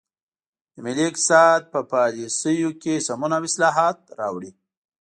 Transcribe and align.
د 0.73 0.75
ملي 0.85 1.03
اقتصاد 1.09 1.61
په 1.73 1.79
پالیسیو 1.93 2.71
کې 2.81 3.03
سمون 3.07 3.31
او 3.37 3.43
اصلاحات 3.49 3.97
راوړي. 4.19 4.51